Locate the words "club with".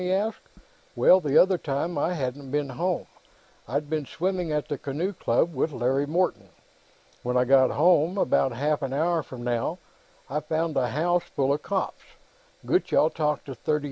5.13-5.71